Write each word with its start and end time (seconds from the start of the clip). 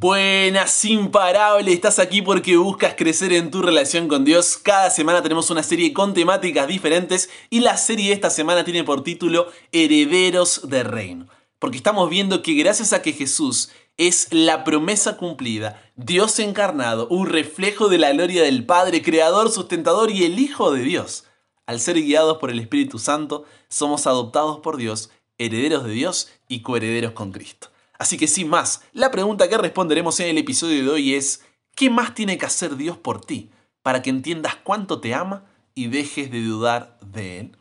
Buenas, 0.00 0.82
imparable, 0.86 1.74
estás 1.74 1.98
aquí 1.98 2.22
porque 2.22 2.56
buscas 2.56 2.94
crecer 2.96 3.34
en 3.34 3.50
tu 3.50 3.60
relación 3.60 4.08
con 4.08 4.24
Dios. 4.24 4.56
Cada 4.56 4.88
semana 4.88 5.22
tenemos 5.22 5.50
una 5.50 5.62
serie 5.62 5.92
con 5.92 6.14
temáticas 6.14 6.66
diferentes 6.66 7.28
y 7.50 7.60
la 7.60 7.76
serie 7.76 8.08
de 8.08 8.14
esta 8.14 8.30
semana 8.30 8.64
tiene 8.64 8.82
por 8.82 9.04
título 9.04 9.48
Herederos 9.72 10.70
del 10.70 10.86
Reino. 10.86 11.26
Porque 11.58 11.76
estamos 11.76 12.08
viendo 12.08 12.40
que 12.40 12.54
gracias 12.54 12.94
a 12.94 13.02
que 13.02 13.12
Jesús 13.12 13.72
es 13.98 14.28
la 14.30 14.64
promesa 14.64 15.18
cumplida, 15.18 15.82
Dios 15.96 16.38
encarnado, 16.38 17.06
un 17.08 17.26
reflejo 17.26 17.90
de 17.90 17.98
la 17.98 18.10
gloria 18.12 18.42
del 18.42 18.64
Padre, 18.64 19.02
creador, 19.02 19.50
sustentador 19.50 20.10
y 20.10 20.24
el 20.24 20.38
Hijo 20.38 20.72
de 20.72 20.80
Dios. 20.80 21.24
Al 21.66 21.78
ser 21.78 21.96
guiados 21.96 22.38
por 22.38 22.50
el 22.50 22.58
Espíritu 22.58 22.98
Santo, 22.98 23.44
somos 23.68 24.06
adoptados 24.06 24.60
por 24.60 24.78
Dios, 24.78 25.10
herederos 25.36 25.84
de 25.84 25.90
Dios 25.90 26.30
y 26.48 26.62
coherederos 26.62 27.12
con 27.12 27.32
Cristo. 27.32 27.68
Así 28.00 28.16
que 28.16 28.26
sin 28.26 28.48
más, 28.48 28.80
la 28.94 29.10
pregunta 29.10 29.46
que 29.46 29.58
responderemos 29.58 30.18
en 30.20 30.28
el 30.28 30.38
episodio 30.38 30.82
de 30.82 30.88
hoy 30.88 31.14
es, 31.14 31.44
¿qué 31.76 31.90
más 31.90 32.14
tiene 32.14 32.38
que 32.38 32.46
hacer 32.46 32.76
Dios 32.76 32.96
por 32.96 33.20
ti 33.20 33.50
para 33.82 34.00
que 34.00 34.08
entiendas 34.08 34.56
cuánto 34.56 35.02
te 35.02 35.12
ama 35.12 35.44
y 35.74 35.88
dejes 35.88 36.30
de 36.30 36.42
dudar 36.42 36.98
de 37.02 37.40
Él? 37.40 37.56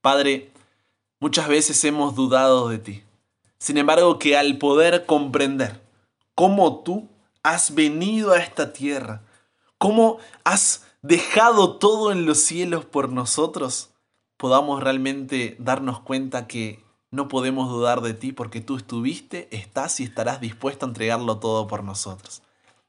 Padre, 0.00 0.52
muchas 1.20 1.48
veces 1.48 1.84
hemos 1.84 2.14
dudado 2.14 2.70
de 2.70 2.78
ti. 2.78 3.02
Sin 3.58 3.76
embargo, 3.76 4.18
que 4.18 4.38
al 4.38 4.56
poder 4.56 5.04
comprender 5.04 5.82
cómo 6.34 6.82
tú 6.82 7.06
has 7.42 7.74
venido 7.74 8.32
a 8.32 8.38
esta 8.38 8.72
tierra, 8.72 9.22
cómo 9.76 10.16
has 10.44 10.86
dejado 11.02 11.76
todo 11.76 12.10
en 12.10 12.24
los 12.24 12.38
cielos 12.38 12.86
por 12.86 13.10
nosotros, 13.12 13.90
podamos 14.38 14.82
realmente 14.82 15.56
darnos 15.58 16.00
cuenta 16.00 16.46
que 16.46 16.85
no 17.10 17.28
podemos 17.28 17.68
dudar 17.70 18.00
de 18.00 18.14
ti 18.14 18.32
porque 18.32 18.60
tú 18.60 18.76
estuviste, 18.76 19.48
estás 19.50 20.00
y 20.00 20.04
estarás 20.04 20.40
dispuesto 20.40 20.86
a 20.86 20.88
entregarlo 20.88 21.38
todo 21.38 21.66
por 21.66 21.84
nosotros. 21.84 22.42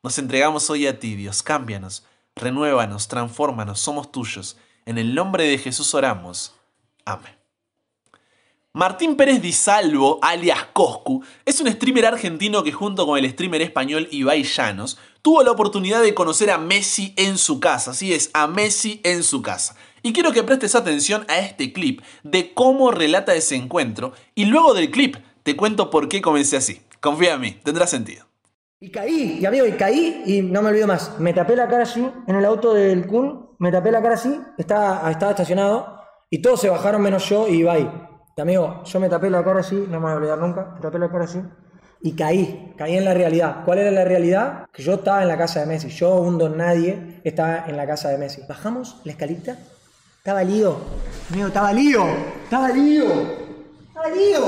Nos 0.03 0.17
entregamos 0.17 0.69
hoy 0.69 0.87
a 0.87 0.99
ti, 0.99 1.15
Dios. 1.15 1.43
Cámbianos, 1.43 2.05
renuévanos, 2.35 3.07
transfórmanos, 3.07 3.79
somos 3.79 4.11
tuyos. 4.11 4.57
En 4.85 4.97
el 4.97 5.15
nombre 5.15 5.45
de 5.45 5.57
Jesús 5.57 5.93
oramos. 5.93 6.53
Amén. 7.05 7.37
Martín 8.77 9.15
Pérez 9.15 9.41
Di 9.41 9.53
Salvo, 9.53 10.19
alias 10.21 10.67
Coscu, 10.71 11.23
es 11.45 11.59
un 11.59 11.71
streamer 11.71 12.05
argentino 12.05 12.63
que 12.63 12.71
junto 12.71 13.07
con 13.07 13.17
el 13.17 13.27
streamer 13.31 13.63
español 13.63 14.07
Ibai 14.11 14.43
Llanos 14.43 14.99
tuvo 15.23 15.41
la 15.41 15.49
oportunidad 15.49 16.03
de 16.03 16.13
conocer 16.13 16.51
a 16.51 16.59
Messi 16.59 17.11
en 17.17 17.39
su 17.39 17.59
casa. 17.59 17.91
Así 17.91 18.13
es, 18.13 18.29
a 18.33 18.45
Messi 18.45 19.01
en 19.03 19.23
su 19.23 19.41
casa. 19.41 19.75
Y 20.07 20.13
quiero 20.13 20.31
que 20.31 20.41
prestes 20.41 20.73
atención 20.73 21.25
a 21.27 21.37
este 21.39 21.73
clip 21.73 21.99
de 22.23 22.53
cómo 22.53 22.91
relata 22.91 23.35
ese 23.35 23.57
encuentro 23.57 24.13
y 24.35 24.45
luego 24.45 24.73
del 24.73 24.89
clip 24.89 25.17
te 25.43 25.57
cuento 25.57 25.89
por 25.89 26.07
qué 26.07 26.21
comencé 26.21 26.55
así. 26.55 26.81
Confía 27.01 27.33
en 27.33 27.41
mí, 27.41 27.59
tendrá 27.61 27.87
sentido. 27.87 28.25
Y 28.79 28.89
caí, 28.89 29.37
y 29.41 29.45
amigo, 29.45 29.65
y 29.65 29.73
caí 29.73 30.23
y 30.25 30.41
no 30.43 30.61
me 30.61 30.69
olvido 30.69 30.87
más. 30.87 31.19
Me 31.19 31.33
tapé 31.33 31.57
la 31.57 31.67
cara 31.67 31.83
así 31.83 32.09
en 32.25 32.35
el 32.37 32.45
auto 32.45 32.73
del 32.73 33.05
Kun, 33.05 33.49
me 33.59 33.69
tapé 33.69 33.91
la 33.91 34.01
cara 34.01 34.15
así, 34.15 34.33
estaba, 34.57 35.11
estaba 35.11 35.31
estacionado 35.31 35.99
y 36.29 36.41
todos 36.41 36.61
se 36.61 36.69
bajaron 36.69 37.01
menos 37.01 37.27
yo 37.27 37.49
y 37.49 37.57
Ibai. 37.57 37.91
Y 38.37 38.39
amigo, 38.39 38.83
yo 38.85 38.99
me 39.01 39.09
tapé 39.09 39.29
la 39.29 39.43
cara 39.43 39.59
así, 39.59 39.75
no 39.75 39.99
me 39.99 40.05
voy 40.05 40.11
a 40.11 40.15
olvidar 40.15 40.37
nunca, 40.37 40.71
me 40.73 40.79
tapé 40.79 40.99
la 40.99 41.11
cara 41.11 41.25
así 41.25 41.41
y 42.01 42.15
caí, 42.15 42.75
caí 42.77 42.95
en 42.95 43.03
la 43.03 43.13
realidad. 43.13 43.65
¿Cuál 43.65 43.79
era 43.79 43.91
la 43.91 44.05
realidad? 44.05 44.67
Que 44.71 44.83
yo 44.83 44.93
estaba 44.93 45.21
en 45.21 45.27
la 45.27 45.37
casa 45.37 45.59
de 45.59 45.65
Messi, 45.65 45.89
yo, 45.89 46.15
un 46.15 46.55
nadie, 46.55 47.19
estaba 47.25 47.65
en 47.67 47.75
la 47.75 47.85
casa 47.85 48.07
de 48.07 48.17
Messi. 48.17 48.43
Bajamos 48.47 49.01
la 49.03 49.11
escalita 49.11 49.57
estaba 50.27 50.43
lío. 50.43 50.75
Amigo, 51.31 51.47
estaba 51.47 51.71
lío. 51.71 52.03
Estaba 52.43 52.67
lío. 52.67 53.05
Estaba 53.87 54.09
lío. 54.09 54.41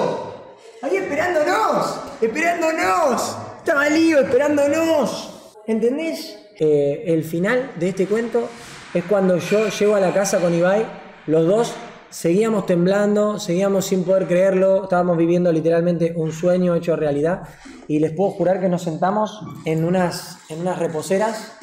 Ahí 0.81 0.97
esperándonos. 0.97 2.01
Esperándonos. 2.19 3.37
Estaba 3.59 3.87
lío 3.87 4.19
esperándonos. 4.19 5.53
¿Entendés? 5.67 6.37
Eh, 6.59 7.05
el 7.07 7.23
final 7.23 7.71
de 7.79 7.87
este 7.87 8.07
cuento 8.07 8.49
es 8.93 9.05
cuando 9.05 9.37
yo 9.37 9.69
llego 9.69 9.95
a 9.95 10.01
la 10.01 10.13
casa 10.13 10.41
con 10.41 10.53
Ibai. 10.53 10.85
Los 11.27 11.47
dos 11.47 11.73
seguíamos 12.09 12.65
temblando, 12.65 13.39
seguíamos 13.39 13.85
sin 13.85 14.03
poder 14.03 14.27
creerlo. 14.27 14.83
Estábamos 14.83 15.15
viviendo 15.15 15.49
literalmente 15.49 16.11
un 16.13 16.33
sueño 16.33 16.75
hecho 16.75 16.97
realidad. 16.97 17.43
Y 17.87 17.99
les 17.99 18.11
puedo 18.11 18.31
jurar 18.31 18.59
que 18.59 18.67
nos 18.67 18.83
sentamos 18.83 19.39
en 19.63 19.85
unas, 19.85 20.39
en 20.49 20.59
unas 20.59 20.77
reposeras 20.77 21.53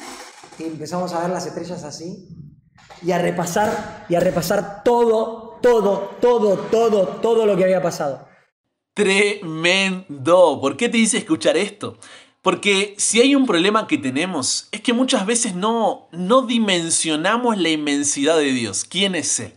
y 0.57 0.63
empezamos 0.63 1.13
a 1.13 1.21
ver 1.21 1.29
las 1.29 1.45
estrellas 1.45 1.83
así 1.83 2.46
y 3.01 3.11
a 3.11 3.19
repasar 3.19 4.05
y 4.09 4.15
a 4.15 4.19
repasar 4.19 4.83
todo, 4.83 5.59
todo, 5.61 6.17
todo, 6.21 6.57
todo, 6.71 7.07
todo 7.21 7.45
lo 7.45 7.55
que 7.55 7.63
había 7.63 7.81
pasado. 7.81 8.27
Tremendo. 8.93 10.59
¿Por 10.59 10.75
qué 10.75 10.89
te 10.89 10.97
dice 10.97 11.17
escuchar 11.17 11.57
esto? 11.57 11.97
Porque 12.41 12.95
si 12.97 13.21
hay 13.21 13.35
un 13.35 13.45
problema 13.45 13.87
que 13.87 13.97
tenemos 13.97 14.69
es 14.71 14.81
que 14.81 14.93
muchas 14.93 15.25
veces 15.25 15.53
no, 15.53 16.07
no 16.11 16.43
dimensionamos 16.43 17.57
la 17.57 17.69
inmensidad 17.69 18.37
de 18.37 18.53
Dios. 18.53 18.85
¿Quién 18.85 19.15
es 19.15 19.39
Él? 19.39 19.53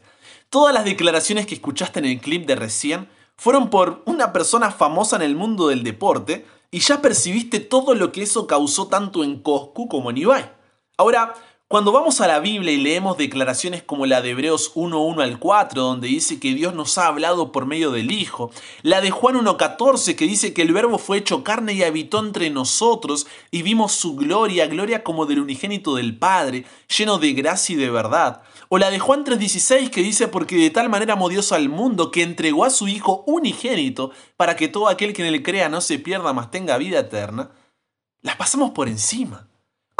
Todas 0.50 0.74
las 0.74 0.84
declaraciones 0.84 1.46
que 1.46 1.54
escuchaste 1.54 2.00
en 2.00 2.06
el 2.06 2.20
clip 2.20 2.46
de 2.46 2.56
recién 2.56 3.08
fueron 3.36 3.70
por 3.70 4.02
una 4.04 4.32
persona 4.32 4.70
famosa 4.70 5.16
en 5.16 5.22
el 5.22 5.36
mundo 5.36 5.68
del 5.68 5.84
deporte 5.84 6.44
y 6.70 6.80
ya 6.80 7.00
percibiste 7.00 7.60
todo 7.60 7.94
lo 7.94 8.12
que 8.12 8.22
eso 8.22 8.46
causó 8.46 8.88
tanto 8.88 9.24
en 9.24 9.40
Coscu 9.40 9.88
como 9.88 10.10
en 10.10 10.18
Ibai. 10.18 10.52
Ahora, 10.96 11.34
cuando 11.70 11.92
vamos 11.92 12.20
a 12.20 12.26
la 12.26 12.40
Biblia 12.40 12.72
y 12.72 12.78
leemos 12.78 13.16
declaraciones 13.16 13.84
como 13.84 14.04
la 14.04 14.22
de 14.22 14.30
Hebreos 14.30 14.74
1.1 14.74 15.22
al 15.22 15.38
4, 15.38 15.80
donde 15.80 16.08
dice 16.08 16.40
que 16.40 16.52
Dios 16.52 16.74
nos 16.74 16.98
ha 16.98 17.06
hablado 17.06 17.52
por 17.52 17.64
medio 17.64 17.92
del 17.92 18.10
Hijo, 18.10 18.50
la 18.82 19.00
de 19.00 19.12
Juan 19.12 19.36
1.14, 19.36 20.16
que 20.16 20.24
dice 20.24 20.52
que 20.52 20.62
el 20.62 20.72
Verbo 20.72 20.98
fue 20.98 21.18
hecho 21.18 21.44
carne 21.44 21.74
y 21.74 21.84
habitó 21.84 22.18
entre 22.18 22.50
nosotros 22.50 23.28
y 23.52 23.62
vimos 23.62 23.92
su 23.92 24.16
gloria, 24.16 24.66
gloria 24.66 25.04
como 25.04 25.26
del 25.26 25.38
unigénito 25.38 25.94
del 25.94 26.18
Padre, 26.18 26.64
lleno 26.88 27.18
de 27.18 27.34
gracia 27.34 27.74
y 27.74 27.76
de 27.76 27.88
verdad, 27.88 28.42
o 28.68 28.76
la 28.76 28.90
de 28.90 28.98
Juan 28.98 29.24
3.16, 29.24 29.90
que 29.90 30.02
dice 30.02 30.26
porque 30.26 30.56
de 30.56 30.70
tal 30.70 30.88
manera 30.88 31.12
amó 31.12 31.28
Dios 31.28 31.52
al 31.52 31.68
mundo 31.68 32.10
que 32.10 32.24
entregó 32.24 32.64
a 32.64 32.70
su 32.70 32.88
Hijo 32.88 33.22
unigénito 33.28 34.10
para 34.36 34.56
que 34.56 34.66
todo 34.66 34.88
aquel 34.88 35.12
que 35.12 35.24
en 35.24 35.32
él 35.32 35.44
crea 35.44 35.68
no 35.68 35.80
se 35.80 36.00
pierda, 36.00 36.32
mas 36.32 36.50
tenga 36.50 36.76
vida 36.78 36.98
eterna, 36.98 37.52
las 38.22 38.34
pasamos 38.34 38.72
por 38.72 38.88
encima. 38.88 39.49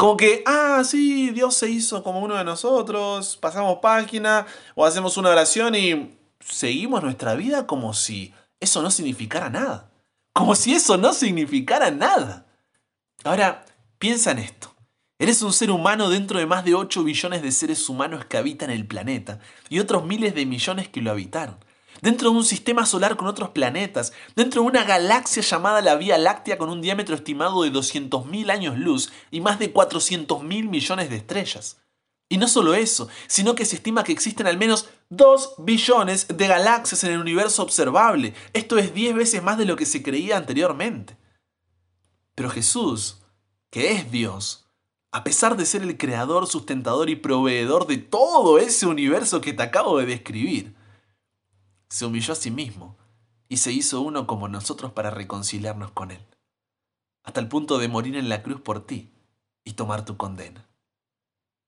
Como 0.01 0.17
que, 0.17 0.41
ah, 0.47 0.81
sí, 0.83 1.29
Dios 1.29 1.53
se 1.53 1.69
hizo 1.69 2.01
como 2.01 2.21
uno 2.21 2.35
de 2.35 2.43
nosotros, 2.43 3.37
pasamos 3.37 3.77
página 3.83 4.47
o 4.73 4.83
hacemos 4.83 5.15
una 5.15 5.29
oración 5.29 5.75
y 5.75 6.17
seguimos 6.39 7.03
nuestra 7.03 7.35
vida 7.35 7.67
como 7.67 7.93
si 7.93 8.33
eso 8.59 8.81
no 8.81 8.89
significara 8.89 9.51
nada. 9.51 9.91
Como 10.33 10.55
si 10.55 10.73
eso 10.73 10.97
no 10.97 11.13
significara 11.13 11.91
nada. 11.91 12.47
Ahora, 13.23 13.63
piensa 13.99 14.31
en 14.31 14.39
esto. 14.39 14.73
Eres 15.19 15.43
un 15.43 15.53
ser 15.53 15.69
humano 15.69 16.09
dentro 16.09 16.39
de 16.39 16.47
más 16.47 16.65
de 16.65 16.73
8 16.73 17.03
billones 17.03 17.43
de 17.43 17.51
seres 17.51 17.87
humanos 17.87 18.25
que 18.25 18.37
habitan 18.37 18.71
el 18.71 18.87
planeta 18.87 19.37
y 19.69 19.77
otros 19.77 20.03
miles 20.03 20.33
de 20.33 20.47
millones 20.47 20.89
que 20.89 21.01
lo 21.01 21.11
habitaron 21.11 21.59
dentro 22.01 22.31
de 22.31 22.37
un 22.37 22.43
sistema 22.43 22.85
solar 22.85 23.15
con 23.15 23.27
otros 23.27 23.49
planetas, 23.49 24.11
dentro 24.35 24.61
de 24.61 24.67
una 24.67 24.83
galaxia 24.83 25.41
llamada 25.41 25.81
la 25.81 25.95
Vía 25.95 26.17
Láctea 26.17 26.57
con 26.57 26.69
un 26.69 26.81
diámetro 26.81 27.15
estimado 27.15 27.63
de 27.63 27.71
200.000 27.71 28.51
años 28.51 28.77
luz 28.77 29.11
y 29.29 29.39
más 29.39 29.59
de 29.59 29.73
400.000 29.73 30.69
millones 30.69 31.09
de 31.09 31.15
estrellas. 31.15 31.77
Y 32.27 32.37
no 32.37 32.47
solo 32.47 32.73
eso, 32.73 33.09
sino 33.27 33.55
que 33.55 33.65
se 33.65 33.75
estima 33.75 34.03
que 34.03 34.13
existen 34.13 34.47
al 34.47 34.57
menos 34.57 34.89
2 35.09 35.55
billones 35.59 36.27
de 36.29 36.47
galaxias 36.47 37.03
en 37.03 37.11
el 37.11 37.19
universo 37.19 37.61
observable. 37.61 38.33
Esto 38.53 38.77
es 38.77 38.93
10 38.93 39.15
veces 39.15 39.43
más 39.43 39.57
de 39.57 39.65
lo 39.65 39.75
que 39.75 39.85
se 39.85 40.01
creía 40.01 40.37
anteriormente. 40.37 41.17
Pero 42.33 42.49
Jesús, 42.49 43.21
que 43.69 43.91
es 43.91 44.11
Dios, 44.11 44.69
a 45.11 45.25
pesar 45.25 45.57
de 45.57 45.65
ser 45.65 45.81
el 45.81 45.97
creador, 45.97 46.47
sustentador 46.47 47.09
y 47.09 47.17
proveedor 47.17 47.85
de 47.85 47.97
todo 47.97 48.59
ese 48.59 48.85
universo 48.85 49.41
que 49.41 49.51
te 49.51 49.63
acabo 49.63 49.99
de 49.99 50.05
describir, 50.05 50.73
se 51.91 52.05
humilló 52.05 52.31
a 52.31 52.37
sí 52.37 52.51
mismo 52.51 52.97
y 53.49 53.57
se 53.57 53.73
hizo 53.73 53.99
uno 53.99 54.25
como 54.25 54.47
nosotros 54.47 54.93
para 54.93 55.11
reconciliarnos 55.11 55.91
con 55.91 56.11
Él, 56.11 56.25
hasta 57.21 57.41
el 57.41 57.49
punto 57.49 57.79
de 57.79 57.89
morir 57.89 58.15
en 58.15 58.29
la 58.29 58.43
cruz 58.43 58.61
por 58.61 58.85
ti 58.85 59.11
y 59.65 59.73
tomar 59.73 60.05
tu 60.05 60.15
condena. 60.15 60.69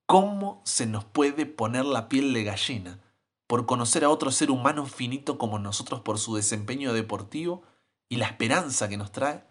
¿Cómo 0.06 0.62
se 0.64 0.86
nos 0.86 1.04
puede 1.04 1.46
poner 1.46 1.84
la 1.84 2.08
piel 2.08 2.32
de 2.32 2.46
gallina 2.46 3.02
por 3.48 3.66
conocer 3.66 4.06
a 4.06 4.10
otro 4.10 4.32
ser 4.32 4.50
humano 4.50 4.86
finito 4.86 5.38
como 5.38 5.60
nosotros 5.60 6.00
por 6.00 6.18
su 6.18 6.36
desempeño 6.38 6.94
deportivo 6.94 7.64
y 8.08 8.16
la 8.16 8.28
esperanza 8.28 8.88
que 8.88 8.96
nos 8.96 9.12
trae, 9.12 9.44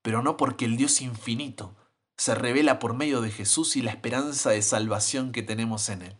pero 0.00 0.22
no 0.22 0.38
porque 0.38 0.64
el 0.64 0.78
Dios 0.78 1.02
infinito 1.02 1.76
se 2.16 2.34
revela 2.34 2.78
por 2.78 2.94
medio 2.94 3.20
de 3.20 3.30
Jesús 3.30 3.76
y 3.76 3.82
la 3.82 3.90
esperanza 3.90 4.50
de 4.50 4.62
salvación 4.62 5.32
que 5.32 5.42
tenemos 5.42 5.90
en 5.90 6.00
Él? 6.00 6.16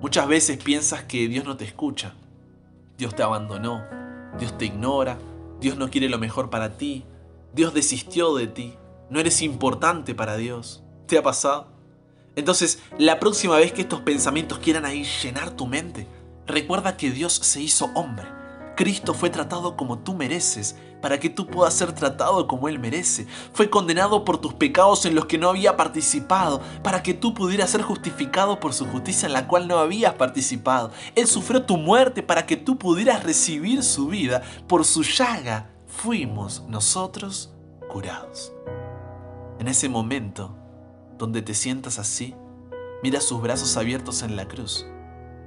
Muchas 0.00 0.28
veces 0.28 0.62
piensas 0.62 1.02
que 1.02 1.26
Dios 1.26 1.44
no 1.44 1.56
te 1.56 1.64
escucha, 1.64 2.14
Dios 2.96 3.16
te 3.16 3.24
abandonó, 3.24 3.84
Dios 4.38 4.56
te 4.56 4.66
ignora, 4.66 5.18
Dios 5.60 5.76
no 5.76 5.90
quiere 5.90 6.08
lo 6.08 6.18
mejor 6.18 6.50
para 6.50 6.76
ti, 6.76 7.04
Dios 7.52 7.74
desistió 7.74 8.34
de 8.36 8.46
ti, 8.46 8.74
no 9.10 9.18
eres 9.18 9.42
importante 9.42 10.14
para 10.14 10.36
Dios. 10.36 10.84
¿Te 11.06 11.18
ha 11.18 11.22
pasado? 11.22 11.72
Entonces, 12.36 12.80
la 12.96 13.18
próxima 13.18 13.56
vez 13.56 13.72
que 13.72 13.80
estos 13.80 14.00
pensamientos 14.02 14.60
quieran 14.60 14.84
ahí 14.84 15.02
llenar 15.02 15.50
tu 15.50 15.66
mente, 15.66 16.06
recuerda 16.46 16.96
que 16.96 17.10
Dios 17.10 17.32
se 17.32 17.60
hizo 17.60 17.90
hombre, 17.94 18.28
Cristo 18.78 19.12
fue 19.12 19.28
tratado 19.28 19.76
como 19.76 19.98
tú 19.98 20.14
mereces, 20.14 20.76
para 21.02 21.18
que 21.18 21.28
tú 21.28 21.48
puedas 21.48 21.74
ser 21.74 21.90
tratado 21.94 22.46
como 22.46 22.68
Él 22.68 22.78
merece. 22.78 23.26
Fue 23.52 23.68
condenado 23.68 24.24
por 24.24 24.38
tus 24.38 24.54
pecados 24.54 25.04
en 25.04 25.16
los 25.16 25.26
que 25.26 25.36
no 25.36 25.48
había 25.48 25.76
participado, 25.76 26.62
para 26.84 27.02
que 27.02 27.12
tú 27.12 27.34
pudieras 27.34 27.70
ser 27.70 27.82
justificado 27.82 28.60
por 28.60 28.72
su 28.72 28.86
justicia 28.86 29.26
en 29.26 29.32
la 29.32 29.48
cual 29.48 29.66
no 29.66 29.78
habías 29.78 30.14
participado. 30.14 30.92
Él 31.16 31.26
sufrió 31.26 31.64
tu 31.64 31.76
muerte 31.76 32.22
para 32.22 32.46
que 32.46 32.56
tú 32.56 32.78
pudieras 32.78 33.24
recibir 33.24 33.82
su 33.82 34.06
vida. 34.06 34.42
Por 34.68 34.84
su 34.84 35.02
llaga 35.02 35.72
fuimos 35.88 36.62
nosotros 36.68 37.52
curados. 37.88 38.52
En 39.58 39.66
ese 39.66 39.88
momento, 39.88 40.56
donde 41.18 41.42
te 41.42 41.54
sientas 41.54 41.98
así, 41.98 42.36
mira 43.02 43.20
sus 43.20 43.42
brazos 43.42 43.76
abiertos 43.76 44.22
en 44.22 44.36
la 44.36 44.46
cruz, 44.46 44.86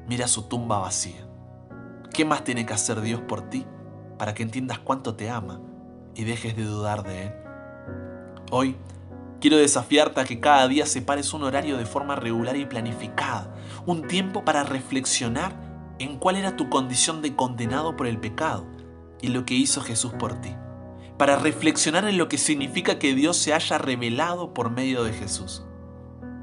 mira 0.06 0.27
su 0.27 0.50
tumba 0.50 0.80
vacía. 0.80 1.31
¿Qué 2.13 2.25
más 2.25 2.44
tiene 2.44 2.66
que 2.66 2.74
hacer 2.74 3.00
Dios 3.02 3.22
por 3.22 3.50
ti 3.50 3.66
para 4.18 4.34
que 4.34 4.44
entiendas 4.44 4.80
cuánto 4.80 5.16
te 5.16 5.30
ama 5.30 5.62
y 6.13 6.25
dejes 6.25 6.58
de 6.58 6.63
dudar 6.63 7.04
de 7.04 7.28
Él? 7.28 7.34
Hoy 8.52 8.75
quiero 9.40 9.56
desafiarte 9.56 10.19
a 10.19 10.25
que 10.25 10.42
cada 10.42 10.68
día 10.68 10.86
separes 10.86 11.34
un 11.34 11.44
horario 11.44 11.78
de 11.78 11.86
forma 11.86 12.18
regular 12.18 12.58
y 12.58 12.66
planificada, 12.66 13.56
un 13.86 14.08
tiempo 14.08 14.44
para 14.44 14.63
reflexionar 14.63 15.56
en 16.00 16.18
cuál 16.18 16.36
era 16.36 16.58
tu 16.58 16.69
condición 16.69 17.22
de 17.22 17.36
condenado 17.36 17.96
por 17.96 18.08
el 18.08 18.19
pecado 18.19 18.66
y 19.22 19.28
lo 19.28 19.46
que 19.46 19.54
hizo 19.54 19.80
Jesús 19.80 20.12
por 20.12 20.42
ti, 20.42 20.54
para 21.18 21.38
reflexionar 21.38 22.06
en 22.06 22.18
lo 22.18 22.28
que 22.28 22.38
significa 22.38 23.00
que 23.00 23.16
Dios 23.16 23.38
se 23.38 23.54
haya 23.54 23.78
revelado 23.78 24.54
por 24.54 24.69
medio 24.69 25.06
de 25.06 25.13
Jesús. 25.13 25.63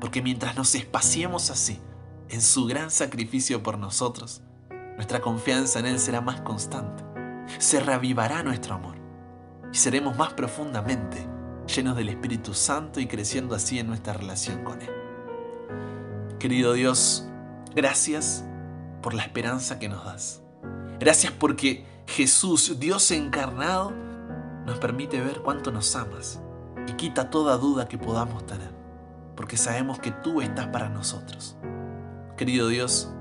Porque 0.01 0.23
mientras 0.23 0.57
nos 0.57 0.75
espaciemos 0.75 1.51
así, 1.51 1.79
en 2.31 2.41
su 2.41 2.67
gran 2.67 2.91
sacrificio 2.91 3.63
por 3.63 3.79
nosotros, 3.79 4.43
nuestra 4.99 5.21
confianza 5.21 5.79
en 5.79 5.87
Él 5.87 6.01
será 6.01 6.21
más 6.21 6.41
constante. 6.41 7.05
Se 7.59 7.79
reavivará 7.79 8.43
nuestro 8.43 8.75
amor 8.75 8.97
y 9.73 9.77
seremos 9.77 10.17
más 10.17 10.33
profundamente 10.33 11.25
llenos 11.73 11.97
del 11.97 12.09
Espíritu 12.09 12.53
Santo 12.53 12.99
y 12.99 13.07
creciendo 13.07 13.55
así 13.55 13.79
en 13.79 13.87
nuestra 13.87 14.13
relación 14.13 14.65
con 14.65 14.83
Él. 14.83 14.91
Querido 16.41 16.73
Dios, 16.73 17.29
gracias 17.77 18.45
por 19.01 19.15
la 19.15 19.23
esperanza 19.23 19.79
que 19.79 19.89
nos 19.89 20.05
das. 20.05 20.43
Gracias 20.99 21.33
porque 21.33 21.87
Jesús, 22.09 22.81
Dios 22.81 23.13
encarnado, 23.13 23.93
nos 24.67 24.79
permite 24.79 25.21
ver 25.21 25.43
cuánto 25.43 25.71
nos 25.71 25.95
amas 25.95 26.41
y 26.89 26.95
quita 26.95 27.31
toda 27.31 27.57
duda 27.57 27.87
que 27.87 27.99
podamos 27.99 28.45
tener, 28.47 28.75
porque 29.37 29.57
sabemos 29.57 30.01
que 30.01 30.11
tú 30.11 30.41
estás 30.41 30.67
para 30.67 30.89
nosotros. 30.89 31.57
Querido 32.37 32.67
Dios, 32.67 33.13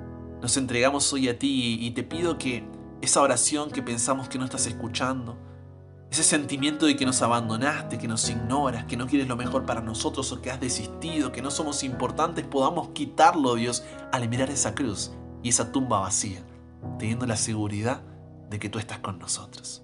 nos 0.42 0.58
entregamos 0.58 1.12
hoy 1.14 1.30
a 1.30 1.38
ti 1.38 1.78
y 1.82 1.92
te 1.92 2.04
pido 2.04 2.38
que 2.38 2.64
esa 3.02 3.22
oración 3.22 3.72
que 3.72 3.82
pensamos 3.82 4.30
que 4.30 4.38
no 4.38 4.46
estás 4.46 4.68
escuchando, 4.68 5.38
ese 6.10 6.24
sentimiento 6.24 6.86
de 6.86 6.96
que 6.96 7.06
nos 7.06 7.22
abandonaste, 7.22 7.98
que 7.98 8.08
nos 8.08 8.30
ignoras, 8.30 8.86
que 8.86 8.96
no 8.96 9.08
quieres 9.08 9.28
lo 9.28 9.36
mejor 9.36 9.66
para 9.66 9.82
nosotros 9.82 10.32
o 10.32 10.42
que 10.42 10.52
has 10.52 10.60
desistido, 10.60 11.32
que 11.32 11.42
no 11.42 11.52
somos 11.52 11.84
importantes, 11.84 12.46
podamos 12.46 12.90
quitarlo, 12.90 13.56
Dios, 13.56 13.84
al 14.12 14.28
mirar 14.30 14.50
esa 14.50 14.74
cruz 14.74 15.12
y 15.44 15.50
esa 15.50 15.72
tumba 15.72 16.00
vacía, 16.00 16.42
teniendo 16.98 17.26
la 17.26 17.36
seguridad 17.36 18.02
de 18.50 18.60
que 18.60 18.70
tú 18.70 18.80
estás 18.80 19.00
con 19.00 19.20
nosotros. 19.20 19.84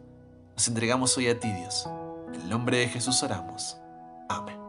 Nos 0.56 0.68
entregamos 0.68 1.18
hoy 1.18 1.28
a 1.28 1.40
ti, 1.40 1.52
Dios. 1.52 1.90
En 2.34 2.42
el 2.42 2.50
nombre 2.50 2.78
de 2.78 2.88
Jesús 2.88 3.22
oramos. 3.22 3.78
Amén. 4.30 4.63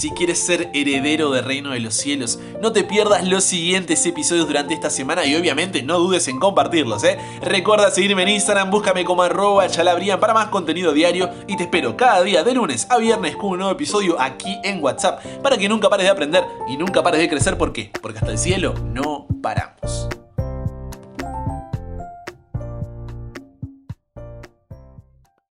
Si 0.00 0.08
quieres 0.12 0.38
ser 0.38 0.70
heredero 0.72 1.30
del 1.30 1.44
reino 1.44 1.72
de 1.72 1.80
los 1.80 1.92
cielos, 1.92 2.38
no 2.62 2.72
te 2.72 2.84
pierdas 2.84 3.28
los 3.28 3.44
siguientes 3.44 4.06
episodios 4.06 4.46
durante 4.46 4.72
esta 4.72 4.88
semana 4.88 5.26
y 5.26 5.36
obviamente 5.36 5.82
no 5.82 5.98
dudes 5.98 6.26
en 6.28 6.38
compartirlos, 6.38 7.04
¿eh? 7.04 7.18
Recuerda 7.42 7.90
seguirme 7.90 8.22
en 8.22 8.30
Instagram, 8.30 8.70
búscame 8.70 9.04
como 9.04 9.22
arroba 9.22 9.66
para 10.18 10.32
más 10.32 10.46
contenido 10.46 10.94
diario 10.94 11.28
y 11.46 11.58
te 11.58 11.64
espero 11.64 11.98
cada 11.98 12.22
día 12.22 12.42
de 12.42 12.54
lunes 12.54 12.86
a 12.88 12.96
viernes 12.96 13.36
con 13.36 13.50
un 13.50 13.58
nuevo 13.58 13.72
episodio 13.72 14.18
aquí 14.18 14.56
en 14.64 14.82
WhatsApp 14.82 15.22
para 15.42 15.58
que 15.58 15.68
nunca 15.68 15.90
pares 15.90 16.06
de 16.06 16.12
aprender 16.12 16.44
y 16.66 16.78
nunca 16.78 17.02
pares 17.02 17.20
de 17.20 17.28
crecer. 17.28 17.58
¿Por 17.58 17.74
qué? 17.74 17.90
Porque 18.00 18.20
hasta 18.20 18.30
el 18.30 18.38
cielo 18.38 18.72
no 18.94 19.26
paramos. 19.42 20.09